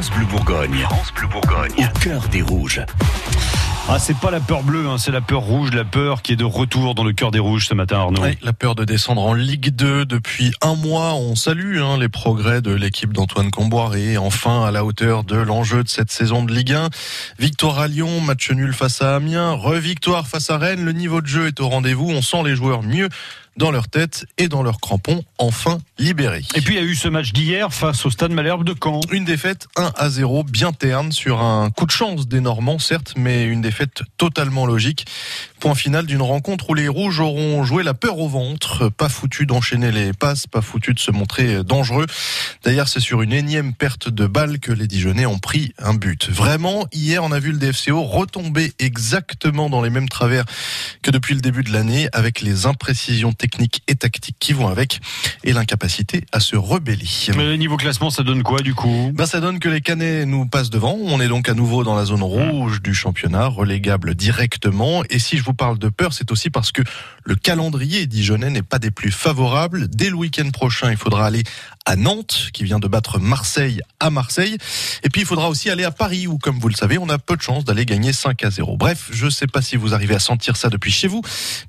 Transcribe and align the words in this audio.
France 0.00 0.16
Bleu 0.16 0.24
Bourgogne. 0.24 0.78
France 0.78 1.12
Bleu 1.14 1.28
Bourgogne. 1.28 1.90
Au 1.94 1.98
cœur 1.98 2.28
des 2.28 2.40
rouges. 2.40 2.80
Ah, 3.86 3.98
c'est 3.98 4.16
pas 4.16 4.30
la 4.30 4.40
peur 4.40 4.62
bleue, 4.62 4.88
hein, 4.88 4.96
c'est 4.96 5.10
la 5.10 5.20
peur 5.20 5.42
rouge, 5.42 5.72
la 5.74 5.84
peur 5.84 6.22
qui 6.22 6.32
est 6.32 6.36
de 6.36 6.44
retour 6.44 6.94
dans 6.94 7.04
le 7.04 7.12
cœur 7.12 7.30
des 7.30 7.38
rouges 7.38 7.66
ce 7.66 7.74
matin, 7.74 7.98
Arnaud. 7.98 8.22
Oui, 8.22 8.38
la 8.40 8.54
peur 8.54 8.74
de 8.74 8.86
descendre 8.86 9.20
en 9.20 9.34
Ligue 9.34 9.74
2 9.74 10.06
depuis 10.06 10.52
un 10.62 10.74
mois. 10.74 11.12
On 11.12 11.34
salue 11.34 11.82
hein, 11.82 11.98
les 11.98 12.08
progrès 12.08 12.62
de 12.62 12.72
l'équipe 12.72 13.12
d'Antoine 13.12 13.50
Comboiré, 13.50 14.16
enfin 14.16 14.64
à 14.64 14.70
la 14.70 14.86
hauteur 14.86 15.22
de 15.22 15.36
l'enjeu 15.36 15.84
de 15.84 15.88
cette 15.90 16.10
saison 16.10 16.44
de 16.44 16.54
Ligue 16.54 16.72
1. 16.72 16.88
Victoire 17.38 17.78
à 17.78 17.86
Lyon, 17.86 18.22
match 18.22 18.50
nul 18.52 18.72
face 18.72 19.02
à 19.02 19.16
Amiens, 19.16 19.50
revictoire 19.50 20.26
face 20.26 20.48
à 20.48 20.56
Rennes. 20.56 20.82
Le 20.82 20.92
niveau 20.92 21.20
de 21.20 21.26
jeu 21.26 21.48
est 21.48 21.60
au 21.60 21.68
rendez-vous. 21.68 22.08
On 22.08 22.22
sent 22.22 22.42
les 22.42 22.56
joueurs 22.56 22.82
mieux 22.82 23.10
dans 23.60 23.70
leur 23.70 23.88
tête 23.88 24.24
et 24.38 24.48
dans 24.48 24.62
leurs 24.62 24.80
crampons, 24.80 25.22
enfin 25.36 25.80
libérés. 25.98 26.42
Et 26.54 26.62
puis 26.62 26.76
il 26.76 26.80
y 26.80 26.82
a 26.82 26.86
eu 26.86 26.94
ce 26.94 27.08
match 27.08 27.34
d'hier 27.34 27.74
face 27.74 28.06
au 28.06 28.10
Stade 28.10 28.32
Malherbe 28.32 28.64
de 28.64 28.74
Caen. 28.82 29.02
Une 29.12 29.26
défaite 29.26 29.68
1 29.76 29.92
à 29.96 30.08
0 30.08 30.44
bien 30.44 30.72
terne 30.72 31.12
sur 31.12 31.42
un 31.42 31.68
coup 31.68 31.84
de 31.84 31.90
chance 31.90 32.26
des 32.26 32.40
Normands 32.40 32.78
certes, 32.78 33.12
mais 33.16 33.44
une 33.44 33.60
défaite 33.60 34.02
totalement 34.16 34.64
logique. 34.64 35.04
Point 35.60 35.74
final 35.74 36.06
d'une 36.06 36.22
rencontre 36.22 36.70
où 36.70 36.74
les 36.74 36.88
Rouges 36.88 37.20
auront 37.20 37.62
joué 37.62 37.82
la 37.82 37.92
peur 37.92 38.18
au 38.18 38.28
ventre, 38.30 38.88
pas 38.88 39.10
foutu 39.10 39.44
d'enchaîner 39.44 39.92
les 39.92 40.14
passes, 40.14 40.46
pas 40.46 40.62
foutu 40.62 40.94
de 40.94 40.98
se 40.98 41.10
montrer 41.10 41.62
dangereux. 41.62 42.06
D'ailleurs, 42.64 42.88
c'est 42.88 43.00
sur 43.00 43.20
une 43.20 43.34
énième 43.34 43.74
perte 43.74 44.08
de 44.08 44.26
balle 44.26 44.58
que 44.58 44.72
les 44.72 44.86
Dijonais 44.86 45.26
ont 45.26 45.38
pris 45.38 45.74
un 45.76 45.92
but. 45.92 46.30
Vraiment, 46.30 46.86
hier, 46.92 47.22
on 47.22 47.30
a 47.30 47.38
vu 47.38 47.52
le 47.52 47.58
DFCO 47.58 48.04
retomber 48.04 48.72
exactement 48.78 49.68
dans 49.68 49.82
les 49.82 49.90
mêmes 49.90 50.08
travers 50.08 50.46
que 51.02 51.10
depuis 51.10 51.34
le 51.34 51.42
début 51.42 51.62
de 51.62 51.74
l'année, 51.74 52.08
avec 52.14 52.40
les 52.40 52.64
imprécisions 52.64 53.34
techniques 53.34 53.49
et 53.86 53.94
tactiques 53.94 54.36
qui 54.38 54.52
vont 54.52 54.68
avec, 54.68 55.00
et 55.44 55.52
l'incapacité 55.52 56.24
à 56.32 56.40
se 56.40 56.56
rebeller. 56.56 57.06
Mais 57.36 57.56
niveau 57.56 57.76
classement, 57.76 58.10
ça 58.10 58.22
donne 58.22 58.42
quoi 58.42 58.60
du 58.60 58.74
coup? 58.74 59.10
Ben, 59.14 59.26
Ça 59.26 59.40
donne 59.40 59.58
que 59.58 59.68
les 59.68 59.80
Canets 59.80 60.26
nous 60.26 60.46
passent 60.46 60.70
devant. 60.70 60.96
On 61.00 61.20
est 61.20 61.28
donc 61.28 61.48
à 61.48 61.54
nouveau 61.54 61.84
dans 61.84 61.94
la 61.94 62.04
zone 62.04 62.22
rouge 62.22 62.82
du 62.82 62.94
championnat, 62.94 63.46
relégable 63.46 64.14
directement. 64.14 65.02
Et 65.10 65.18
si 65.18 65.36
je 65.36 65.42
vous 65.42 65.54
parle 65.54 65.78
de 65.78 65.88
peur, 65.88 66.12
c'est 66.12 66.30
aussi 66.32 66.50
parce 66.50 66.72
que 66.72 66.82
le 67.24 67.34
calendrier 67.34 68.06
dijonnais 68.06 68.50
n'est 68.50 68.62
pas 68.62 68.78
des 68.78 68.90
plus 68.90 69.10
favorables. 69.10 69.88
Dès 69.88 70.10
le 70.10 70.16
week-end 70.16 70.50
prochain, 70.50 70.90
il 70.90 70.96
faudra 70.96 71.26
aller 71.26 71.42
à 71.86 71.96
Nantes, 71.96 72.50
qui 72.52 72.64
vient 72.64 72.78
de 72.78 72.88
battre 72.88 73.18
Marseille 73.18 73.80
à 74.00 74.10
Marseille. 74.10 74.56
Et 75.02 75.08
puis, 75.08 75.22
il 75.22 75.26
faudra 75.26 75.48
aussi 75.48 75.70
aller 75.70 75.84
à 75.84 75.90
Paris, 75.90 76.26
où, 76.26 76.38
comme 76.38 76.58
vous 76.58 76.68
le 76.68 76.74
savez, 76.74 76.98
on 76.98 77.08
a 77.08 77.18
peu 77.18 77.36
de 77.36 77.42
chances 77.42 77.64
d'aller 77.64 77.86
gagner 77.86 78.12
5 78.12 78.44
à 78.44 78.50
0. 78.50 78.76
Bref, 78.76 79.08
je 79.12 79.26
ne 79.26 79.30
sais 79.30 79.46
pas 79.46 79.62
si 79.62 79.76
vous 79.76 79.94
arrivez 79.94 80.14
à 80.14 80.18
sentir 80.18 80.56
ça 80.56 80.68
depuis 80.68 80.92
chez 80.92 81.08
vous, 81.08 81.22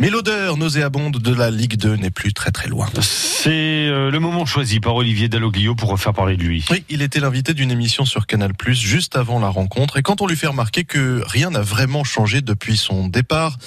mais 0.00 0.10
l'odeur 0.10 0.56
nauséabonde 0.56 1.18
de 1.18 1.34
la 1.34 1.50
Ligue 1.58 1.76
2 1.76 1.96
n'est 1.96 2.10
plus 2.10 2.32
très 2.32 2.52
très 2.52 2.68
loin. 2.68 2.86
C'est 3.00 3.50
euh, 3.50 4.12
le 4.12 4.20
moment 4.20 4.46
choisi 4.46 4.78
par 4.78 4.94
Olivier 4.94 5.28
Dalloglio 5.28 5.74
pour 5.74 5.88
refaire 5.88 6.14
parler 6.14 6.36
de 6.36 6.44
lui. 6.44 6.64
Oui, 6.70 6.84
il 6.88 7.02
était 7.02 7.18
l'invité 7.18 7.52
d'une 7.52 7.72
émission 7.72 8.04
sur 8.04 8.28
Canal+, 8.28 8.52
juste 8.68 9.16
avant 9.16 9.40
la 9.40 9.48
rencontre, 9.48 9.96
et 9.96 10.02
quand 10.02 10.22
on 10.22 10.28
lui 10.28 10.36
fait 10.36 10.46
remarquer 10.46 10.84
que 10.84 11.20
rien 11.26 11.50
n'a 11.50 11.60
vraiment 11.60 12.04
changé 12.04 12.42
depuis 12.42 12.76
son 12.76 13.08
départ, 13.08 13.58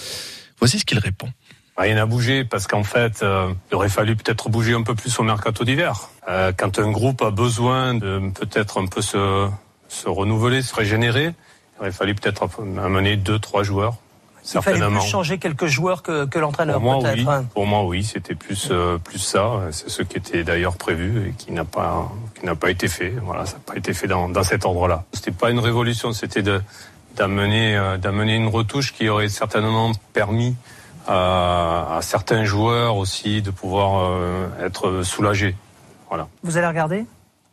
voici 0.57 0.79
ce 0.79 0.85
qu'il 0.85 0.99
répond. 0.99 1.27
Rien 1.75 1.95
n'a 1.95 2.05
bougé 2.05 2.45
parce 2.45 2.65
qu'en 2.65 2.85
fait, 2.85 3.23
euh, 3.23 3.53
il 3.69 3.75
aurait 3.75 3.89
fallu 3.89 4.15
peut-être 4.15 4.47
bouger 4.47 4.73
un 4.73 4.83
peu 4.83 4.95
plus 4.95 5.19
au 5.19 5.23
mercato 5.23 5.65
d'hiver. 5.65 6.09
Euh, 6.29 6.53
quand 6.55 6.79
un 6.79 6.91
groupe 6.91 7.21
a 7.21 7.31
besoin 7.31 7.93
de 7.93 8.21
peut-être 8.33 8.81
un 8.81 8.85
peu 8.85 9.01
se, 9.01 9.49
se 9.89 10.07
renouveler, 10.07 10.61
se 10.61 10.73
régénérer, 10.73 11.33
il 11.75 11.81
aurait 11.81 11.91
fallu 11.91 12.15
peut-être 12.15 12.47
amener 12.81 13.17
deux, 13.17 13.39
trois 13.39 13.63
joueurs. 13.63 13.97
Il 14.43 14.61
fallait 14.61 14.79
plus 14.79 15.01
changer 15.01 15.37
quelques 15.37 15.67
joueurs 15.67 16.01
que, 16.03 16.25
que 16.25 16.39
l'entraîneur 16.39 16.75
Pour 16.79 16.83
moi, 16.83 16.99
peut-être. 16.99 17.17
oui. 17.27 17.45
Pour 17.53 17.65
moi, 17.67 17.83
oui, 17.85 18.03
c'était 18.03 18.35
plus 18.35 18.69
euh, 18.71 18.97
plus 18.97 19.19
ça. 19.19 19.61
C'est 19.71 19.89
ce 19.89 20.01
qui 20.01 20.17
était 20.17 20.43
d'ailleurs 20.43 20.75
prévu 20.77 21.29
et 21.29 21.31
qui 21.33 21.51
n'a 21.51 21.63
pas 21.65 22.11
qui 22.39 22.45
n'a 22.45 22.55
pas 22.55 22.71
été 22.71 22.87
fait. 22.87 23.13
Voilà, 23.23 23.45
ça 23.45 23.53
n'a 23.53 23.63
pas 23.65 23.75
été 23.77 23.93
fait 23.93 24.07
dans, 24.07 24.29
dans 24.29 24.43
cet 24.43 24.65
ordre-là. 24.65 25.03
C'était 25.13 25.31
pas 25.31 25.51
une 25.51 25.59
révolution, 25.59 26.11
c'était 26.13 26.41
de 26.41 26.61
d'amener 27.15 27.75
euh, 27.77 27.97
d'amener 27.97 28.35
une 28.35 28.47
retouche 28.47 28.93
qui 28.93 29.09
aurait 29.09 29.29
certainement 29.29 29.91
permis 30.13 30.55
à, 31.07 31.97
à 31.97 32.01
certains 32.01 32.43
joueurs 32.43 32.95
aussi 32.97 33.41
de 33.41 33.51
pouvoir 33.51 34.05
euh, 34.05 34.47
être 34.65 35.03
soulagés. 35.03 35.55
Voilà. 36.09 36.27
Vous 36.43 36.57
allez 36.57 36.67
regarder? 36.67 37.05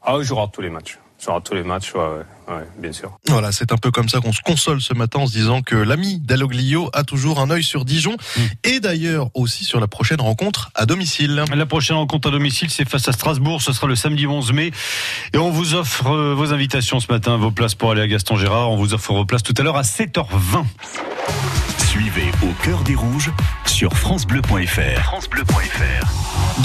Ah, 0.03 0.17
je 0.21 0.33
regarde 0.33 0.53
tous 0.53 0.63
les 0.63 0.71
matchs. 0.71 0.99
Je 1.21 1.27
regarde 1.27 1.45
tous 1.45 1.55
les 1.55 1.65
matchs, 1.65 1.93
ouais, 1.95 2.01
ouais, 2.01 2.55
ouais, 2.55 2.69
bien 2.79 2.93
sûr. 2.93 3.19
Voilà, 3.27 3.51
c'est 3.51 3.73
un 3.73 3.77
peu 3.77 3.91
comme 3.91 4.09
ça 4.09 4.21
qu'on 4.21 4.33
se 4.33 4.41
console 4.41 4.81
ce 4.81 4.95
matin 4.95 5.19
en 5.21 5.27
se 5.27 5.33
disant 5.33 5.63
que 5.63 5.75
l'ami 5.75 6.21
Dalloglio 6.21 6.91
a 6.93 7.03
toujours 7.03 7.41
un 7.41 7.51
œil 7.51 7.65
sur 7.65 7.85
Dijon 7.85 8.17
Mm. 8.37 8.41
et 8.65 8.81
d'ailleurs 8.81 9.29
aussi 9.35 9.65
sur 9.65 9.81
la 9.81 9.89
prochaine 9.89 10.21
rencontre 10.21 10.71
à 10.77 10.87
domicile. 10.87 11.45
La 11.55 11.67
prochaine 11.67 11.97
rencontre 11.97 12.29
à 12.29 12.31
domicile, 12.31 12.71
c'est 12.71 12.89
face 12.89 13.09
à 13.09 13.13
Strasbourg. 13.13 13.63
Ce 13.63 13.73
sera 13.73 13.87
le 13.89 13.97
samedi 13.97 14.27
11 14.29 14.53
mai. 14.53 14.71
Et 15.33 15.39
on 15.39 15.51
vous 15.51 15.75
offre 15.75 16.07
euh, 16.07 16.35
vos 16.35 16.53
invitations 16.53 17.01
ce 17.01 17.11
matin, 17.13 17.37
vos 17.37 17.51
places 17.51 17.75
pour 17.75 17.91
aller 17.91 18.03
à 18.03 18.07
Gaston 18.07 18.37
Gérard. 18.37 18.71
On 18.71 18.77
vous 18.77 18.95
offre 18.95 19.13
vos 19.13 19.25
places 19.25 19.43
tout 19.43 19.55
à 19.59 19.63
l'heure 19.63 19.77
à 19.77 19.83
7h20. 19.83 20.65
Suivez 21.89 22.31
au 22.43 22.53
cœur 22.65 22.83
des 22.85 22.95
rouges 22.95 23.33
sur 23.67 23.93
FranceBleu.fr. 23.97 25.03
FranceBleu.fr. 25.03 26.63